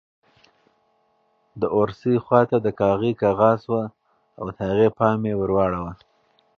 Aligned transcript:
د 1.61 1.63
اورسۍ 1.77 2.15
خواته 2.25 2.57
د 2.61 2.67
کاغۍ 2.79 3.11
کغا 3.21 3.51
شوه 3.63 3.83
او 4.39 4.45
د 4.55 4.59
هغې 4.67 4.89
پام 4.97 5.19
یې 5.29 5.33
ور 5.37 5.51
واړاوه. 5.55 5.93